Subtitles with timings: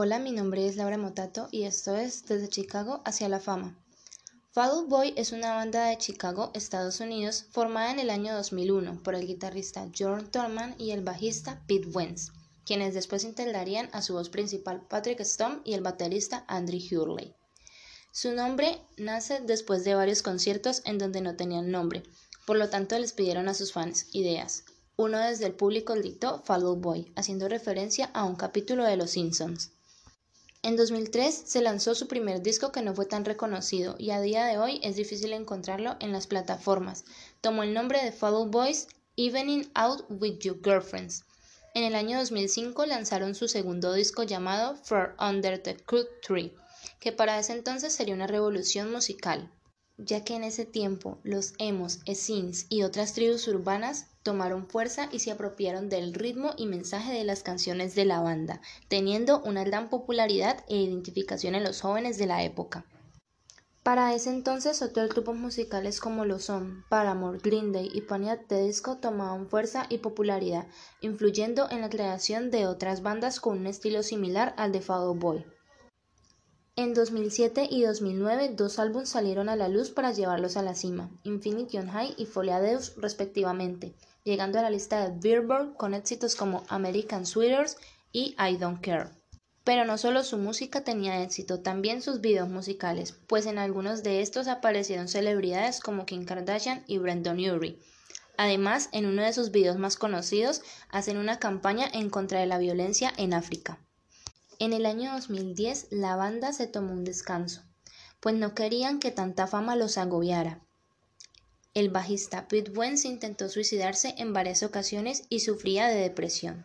[0.00, 3.76] Hola, mi nombre es Laura Motato y esto es Desde Chicago hacia la fama.
[4.52, 9.16] Fall Boy es una banda de Chicago, Estados Unidos, formada en el año 2001 por
[9.16, 12.30] el guitarrista Jordan Thorman y el bajista Pete Wentz,
[12.64, 17.34] quienes después integrarían a su voz principal Patrick Stone y el baterista Andrew Hurley.
[18.12, 22.04] Su nombre nace después de varios conciertos en donde no tenían nombre,
[22.46, 24.62] por lo tanto les pidieron a sus fans ideas.
[24.94, 29.72] Uno desde el público gritó Fall Boy, haciendo referencia a un capítulo de Los Simpsons.
[30.62, 34.44] En 2003 se lanzó su primer disco que no fue tan reconocido y a día
[34.44, 37.04] de hoy es difícil encontrarlo en las plataformas.
[37.40, 41.24] Tomó el nombre de Fall Out Boys Evening Out with Your Girlfriends.
[41.74, 46.52] En el año 2005 lanzaron su segundo disco llamado For Under the Crude Tree,
[46.98, 49.52] que para ese entonces sería una revolución musical,
[49.98, 55.18] ya que en ese tiempo los emos, esins y otras tribus urbanas tomaron fuerza y
[55.18, 59.90] se apropiaron del ritmo y mensaje de las canciones de la banda, teniendo una gran
[59.90, 62.86] popularidad e identificación en los jóvenes de la época.
[63.82, 68.40] Para ese entonces otros grupos musicales como lo son Paramore, Green Day y Pony at
[68.50, 70.66] Disco tomaban fuerza y popularidad,
[71.00, 75.46] influyendo en la creación de otras bandas con un estilo similar al de Fall Boy.
[76.78, 81.10] En 2007 y 2009 dos álbumes salieron a la luz para llevarlos a la cima,
[81.24, 86.36] Infinity on High y Folia Deus respectivamente, llegando a la lista de Billboard con éxitos
[86.36, 87.78] como American Sweaters
[88.12, 89.10] y I Don't Care.
[89.64, 94.22] Pero no solo su música tenía éxito, también sus videos musicales, pues en algunos de
[94.22, 97.80] estos aparecieron celebridades como Kim Kardashian y Brandon Urie.
[98.36, 102.58] Además, en uno de sus videos más conocidos, hacen una campaña en contra de la
[102.58, 103.80] violencia en África.
[104.60, 107.62] En el año 2010, la banda se tomó un descanso,
[108.18, 110.60] pues no querían que tanta fama los agobiara.
[111.74, 116.64] El bajista Pete Wentz intentó suicidarse en varias ocasiones y sufría de depresión.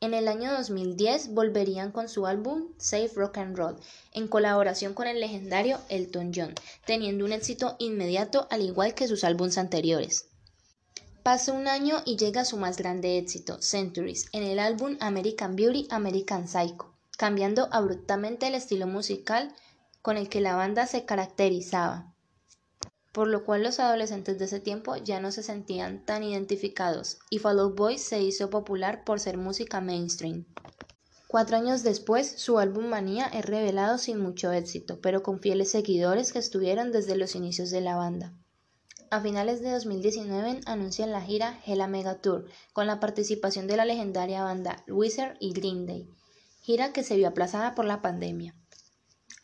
[0.00, 3.76] En el año 2010 volverían con su álbum Safe Rock and Roll,
[4.12, 6.52] en colaboración con el legendario Elton John,
[6.84, 10.26] teniendo un éxito inmediato al igual que sus álbumes anteriores.
[11.26, 15.88] Pasa un año y llega su más grande éxito, Centuries, en el álbum American Beauty,
[15.90, 19.52] American Psycho, cambiando abruptamente el estilo musical
[20.02, 22.14] con el que la banda se caracterizaba
[23.10, 27.40] por lo cual los adolescentes de ese tiempo ya no se sentían tan identificados y
[27.40, 30.44] Fall Out Boy se hizo popular por ser música mainstream.
[31.26, 36.32] Cuatro años después, su álbum Manía es revelado sin mucho éxito, pero con fieles seguidores
[36.32, 38.32] que estuvieron desde los inicios de la banda.
[39.08, 43.84] A finales de 2019 anuncian la gira Hella Mega Tour, con la participación de la
[43.84, 46.08] legendaria banda Wizard y Green Day,
[46.62, 48.54] gira que se vio aplazada por la pandemia.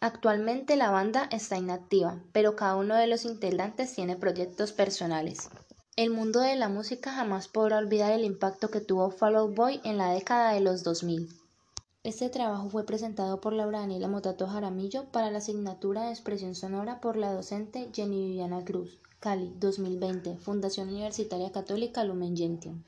[0.00, 5.48] Actualmente la banda está inactiva, pero cada uno de los integrantes tiene proyectos personales.
[5.94, 9.80] El mundo de la música jamás podrá olvidar el impacto que tuvo Fall Out Boy
[9.84, 11.28] en la década de los 2000.
[12.04, 17.00] Este trabajo fue presentado por Laura Daniela Motato Jaramillo para la asignatura de expresión sonora
[17.00, 22.82] por la docente Jenny Viviana Cruz, Cali, 2020, Fundación Universitaria Católica Lumen Gentium.